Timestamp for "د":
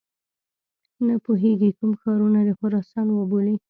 2.47-2.49